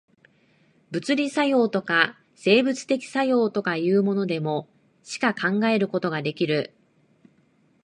[0.89, 4.67] 物理作用とか、生物的作用とかいうものでも、
[5.03, 6.73] しか考えることができる。